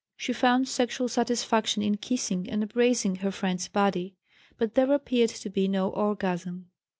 [0.17, 4.15] She found sexual satisfaction in kissing and embracing her friend's body,
[4.57, 6.71] but there appeared to be no orgasm.